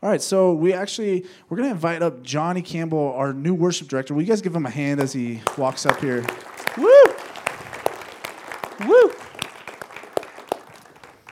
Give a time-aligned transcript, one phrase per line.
[0.00, 4.14] All right, so we actually we're gonna invite up Jonny Campbell, our new worship director.
[4.14, 6.24] Will you guys give him a hand as he walks up here?
[6.76, 6.86] Woo!
[8.86, 9.12] Woo!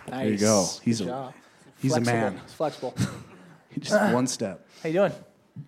[0.09, 0.21] Nice.
[0.23, 0.67] There you go.
[0.83, 1.35] He's Good a job.
[1.79, 2.19] he's a Flexible.
[2.21, 2.41] man.
[2.45, 2.95] It's flexible.
[3.79, 4.67] Just one step.
[4.83, 5.13] How you doing?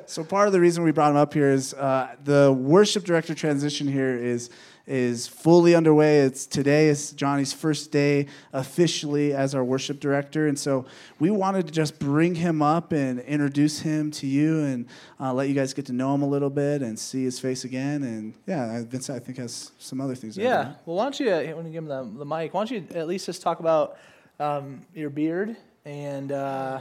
[0.06, 3.34] So part of the reason we brought him up here is uh, the worship director
[3.34, 4.50] transition here is
[4.86, 6.20] is fully underway.
[6.20, 10.84] It's today is Jonny's first day officially as our worship director, and so
[11.20, 14.86] we wanted to just bring him up and introduce him to you and
[15.20, 17.64] uh, let you guys get to know him a little bit and see his face
[17.64, 18.02] again.
[18.02, 20.36] And yeah, Vincent I think has some other things.
[20.36, 20.62] yeah.
[20.64, 20.82] that.
[20.86, 22.84] Well, why don't you, uh, when you give him the, the mic, why don't you
[22.98, 23.96] at least just talk about
[24.40, 26.80] um, your beard and uh,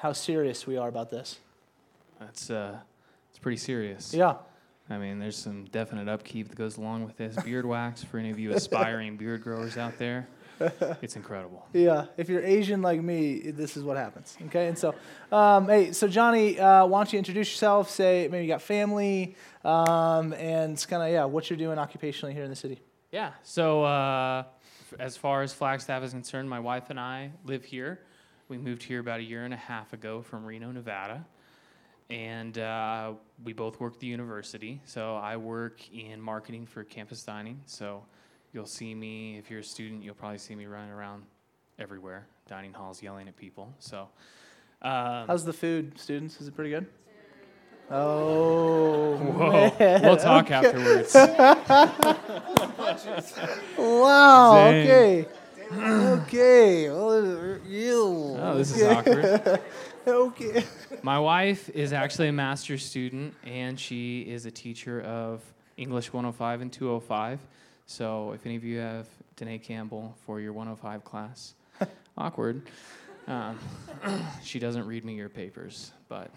[0.00, 1.38] how serious we are about this?
[2.18, 2.78] That's uh,
[3.28, 4.14] it's pretty serious.
[4.14, 4.36] Yeah.
[4.88, 7.36] I mean, there's some definite upkeep that goes along with this.
[7.44, 10.26] Beard wax for any of you aspiring beard growers out there,
[11.00, 11.64] it's incredible.
[11.72, 14.36] Yeah, if you're Asian like me, this is what happens.
[14.46, 14.94] Okay, and so,
[15.30, 17.88] um, hey, so Jonny, uh, why don't you introduce yourself?
[17.88, 22.32] Say maybe you got family, um, and it's kind of yeah, what you're doing occupationally
[22.32, 22.80] here in the city.
[23.12, 23.32] Yeah.
[23.44, 24.44] So uh,
[24.98, 28.00] as far as Flagstaff is concerned, my wife and I live here.
[28.50, 31.24] We moved here about a year and a half ago from Reno, Nevada.
[32.10, 33.12] And uh,
[33.44, 34.80] we both work at the university.
[34.86, 37.60] So I work in marketing for campus dining.
[37.66, 38.02] So
[38.52, 41.22] you'll see me, if you're a student, you'll probably see me running around
[41.78, 43.72] everywhere, dining halls, yelling at people.
[43.78, 44.08] So
[44.82, 46.40] um, How's the food, students?
[46.40, 46.86] Is it pretty good?
[47.88, 50.02] Oh, whoa, man.
[50.02, 51.14] we'll talk afterwards.
[53.78, 54.70] Wow.
[54.70, 54.88] Dang.
[54.88, 55.26] Okay.
[55.72, 56.90] okay.
[58.50, 58.58] Oh.
[58.58, 59.60] This is awkward.
[60.06, 60.64] okay.
[61.02, 65.40] My wife is actually a master's student, and she is a teacher of
[65.76, 67.38] English 105 and 205.
[67.86, 69.06] So if any of you have
[69.36, 71.54] Danae Campbell for your 105 class,
[72.18, 72.62] awkward.
[73.28, 73.58] Um,
[74.42, 76.30] she doesn't read me your papers, but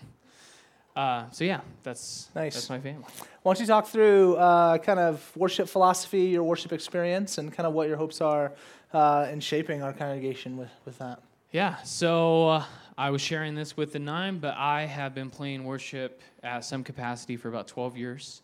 [0.95, 2.53] uh, so yeah, that's Nice.
[2.53, 3.05] That's my family.
[3.41, 7.65] Why don't you talk through uh, kind of worship philosophy, your worship experience, and kind
[7.65, 8.53] of what your hopes are
[8.93, 11.19] uh, in shaping our congregation with, with that?
[11.53, 12.65] Yeah, so uh,
[12.97, 16.83] I was sharing this with the nine, but I have been playing worship at some
[16.83, 18.41] capacity for about 12 years.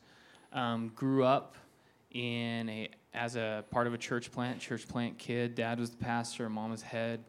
[0.54, 1.56] Um, grew up
[2.12, 5.56] in a as a part of a church plant, church plant kid.
[5.56, 7.24] Dad was the pastor, mom was head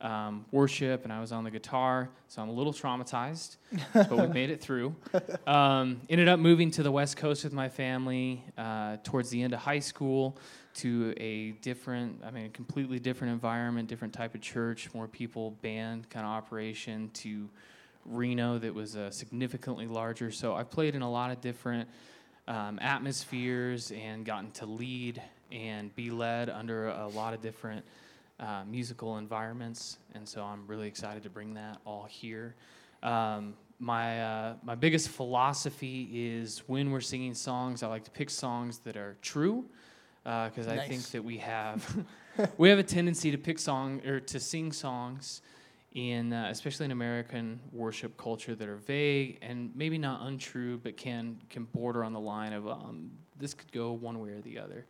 [0.00, 2.08] um, worship, and I was on the guitar.
[2.28, 3.56] So I'm a little traumatized,
[3.92, 4.94] but we made it through.
[5.46, 9.52] Um, ended up moving to the West Coast with my family uh, towards the end
[9.52, 10.36] of high school
[10.74, 15.52] to a different, I mean, a completely different environment, different type of church, more people,
[15.62, 17.48] band kind of operation to
[18.04, 20.30] Reno that was uh, significantly larger.
[20.30, 21.88] So I've played in a lot of different
[22.46, 27.84] um, atmospheres and gotten to lead and be led under a lot of different
[28.40, 29.98] uh, musical environments.
[30.14, 32.54] And so I'm really excited to bring that all here.
[33.02, 38.30] Um, my, uh, my biggest philosophy is when we're singing songs, I like to pick
[38.30, 39.64] songs that are true
[40.24, 42.04] because I think that we have
[42.58, 45.42] we have a tendency to pick song or to sing songs
[45.92, 50.96] in uh, especially in American worship culture that are vague and maybe not untrue, but
[50.96, 54.58] can can border on the line of um, this could go one way or the
[54.58, 54.86] other.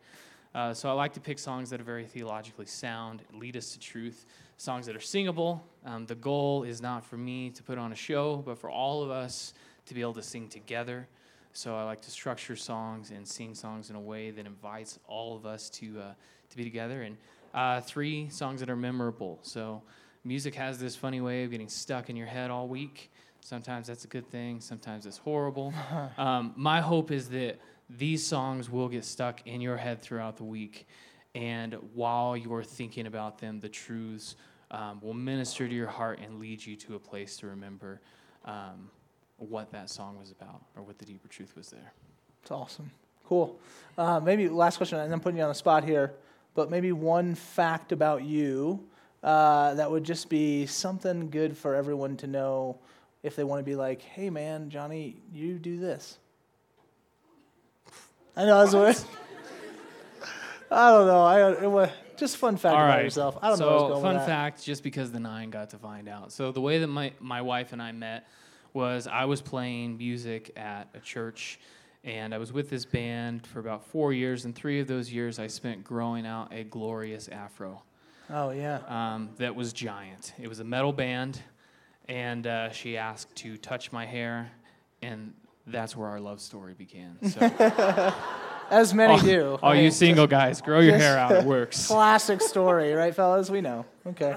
[0.53, 3.79] Uh, so I like to pick songs that are very theologically sound, lead us to
[3.79, 4.25] truth,
[4.57, 5.65] songs that are singable.
[5.85, 9.01] Um, the goal is not for me to put on a show, but for all
[9.01, 9.53] of us
[9.85, 11.07] to be able to sing together.
[11.53, 15.35] So I like to structure songs and sing songs in a way that invites all
[15.35, 16.13] of us to uh,
[16.49, 17.03] to be together.
[17.03, 17.17] And
[17.53, 19.39] uh, three songs that are memorable.
[19.41, 19.81] So
[20.23, 23.11] music has this funny way of getting stuck in your head all week.
[23.41, 24.61] Sometimes that's a good thing.
[24.61, 25.73] Sometimes it's horrible.
[26.17, 27.59] um, my hope is that
[27.97, 30.87] these songs will get stuck in your head throughout the week,
[31.35, 34.35] and while you're thinking about them, the truths
[34.71, 38.01] um, will minister to your heart and lead you to a place to remember.
[38.45, 38.89] Um,
[39.49, 41.93] what that song was about or what the deeper truth was there.
[42.41, 42.91] It's awesome.
[43.25, 43.59] Cool.
[43.97, 46.13] Uh, maybe last question, and I'm putting you on the spot here,
[46.53, 48.83] but maybe one fact about you
[49.23, 52.77] uh, that would just be something good for everyone to know
[53.23, 56.17] if they want to be like, hey, man, Jonny, you do this.
[58.35, 59.05] I know that's what.
[60.71, 61.21] I don't know.
[61.23, 63.03] I it was just fun fact All about right.
[63.03, 63.37] yourself.
[63.41, 63.75] I don't so know.
[63.87, 66.31] What's going fun fact, just because the nine got to find out.
[66.31, 68.27] So the way that my my wife and I met
[68.73, 71.59] was I was playing music at a church,
[72.05, 75.39] and I was with this band for about four years, and three of those years
[75.39, 77.81] I spent growing out a glorious afro
[78.29, 78.79] Oh yeah.
[78.87, 80.33] um, that was giant.
[80.39, 81.41] It was a metal band,
[82.07, 84.49] and uh, she asked to touch my hair,
[85.01, 85.33] and
[85.67, 87.17] that's where our love story began.
[87.29, 87.39] So
[88.71, 89.59] as many all, do.
[89.61, 91.31] All you single guys, grow your hair out.
[91.31, 91.87] It works.
[91.87, 93.49] Classic story, right, fellas?
[93.49, 93.85] We know.
[94.07, 94.35] Okay.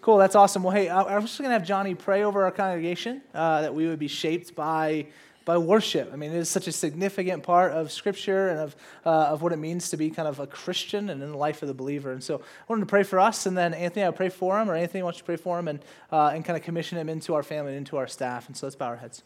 [0.00, 0.18] Cool.
[0.18, 0.62] That's awesome.
[0.62, 3.74] Well, hey, I- I'm just going to have Jonny pray over our congregation uh, that
[3.74, 5.06] we would be shaped by
[5.44, 6.10] by worship.
[6.10, 9.52] I mean, it is such a significant part of Scripture and of uh, of what
[9.52, 12.12] it means to be kind of a Christian and in the life of the believer.
[12.12, 14.70] And so, I wanted to pray for us, and then Anthony, I'll pray for him,
[14.70, 15.80] or Anthony wants to pray for him, and
[16.10, 18.46] uh, and kind of commission him into our family and into our staff.
[18.46, 19.22] And so, let's bow our heads.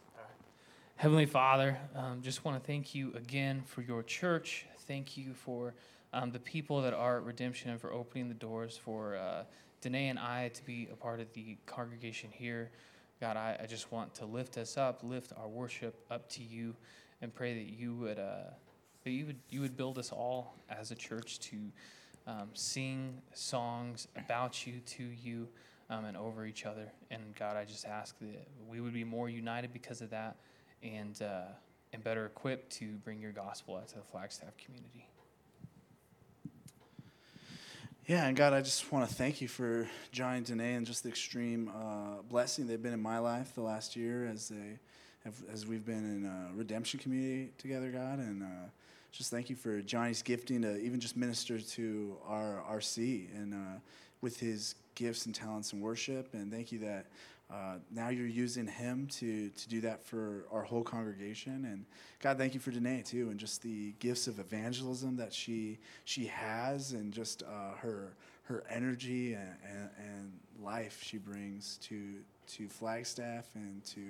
[0.99, 4.67] Heavenly Father, um, just want to thank you again for your church.
[4.89, 5.75] Thank you for
[6.13, 9.45] um, the people that are at Redemption and for opening the doors for uh,
[9.81, 12.73] Danae and I to be a part of the congregation here.
[13.21, 16.75] God, I, I just want to lift us up, lift our worship up to you,
[17.23, 18.51] and pray that you would uh,
[19.05, 21.57] that you would you would build us all as a church to
[22.27, 25.47] um, sing songs about you, to you,
[25.91, 26.91] um, and over each other.
[27.13, 30.35] And God, I just ask that we would be more united because of that
[30.83, 31.43] and uh,
[31.93, 35.09] and better equipped to bring your gospel out to the Flagstaff community.
[38.07, 41.03] Yeah, and God, I just want to thank you for Jonny and Danae and just
[41.03, 44.79] the extreme uh, blessing they've been in my life the last year as they
[45.25, 48.71] have, as we've been in a redemption community together, God, and uh,
[49.13, 53.79] just thank you for Jonny's gifting to even just minister to our RC and uh,
[54.23, 57.07] with his gifts and talents in worship, and thank you that
[57.51, 61.65] uh, now you're using him to to do that for our whole congregation.
[61.65, 61.87] And
[62.21, 66.27] God, thank you for Danae too, and just the gifts of evangelism that she she
[66.27, 68.13] has, and just uh, her
[68.49, 72.15] her energy and, and, and life she brings to
[72.49, 74.01] to Flagstaff and to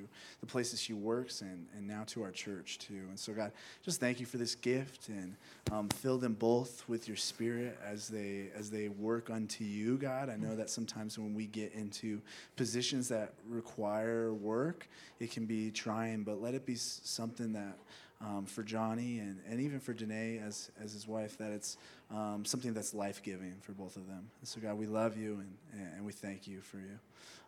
[0.40, 3.02] the places she works and, and now to our church too.
[3.08, 3.50] And so God,
[3.82, 5.35] just thank you for this gift and
[5.73, 10.31] um, fill them both with your spirit as they as they work unto you, God.
[10.31, 12.20] I know that sometimes when we get into
[12.56, 14.88] positions that require work,
[15.19, 17.76] it can be trying, but let it be something that
[18.20, 21.76] um, for Jonny and, and even for Danae as, as his wife, that it's
[22.11, 24.31] um, something that's life giving for both of them.
[24.41, 25.43] And so, God, we love you
[25.73, 26.99] and, and we thank you for you.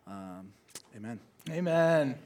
[0.07, 0.53] Um,
[0.95, 1.19] amen.
[1.49, 2.19] Amen.